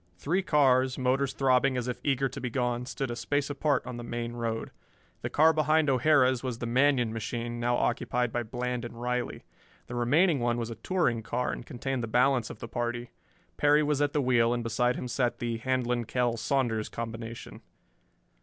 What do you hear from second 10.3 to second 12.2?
one was a touring car and contained the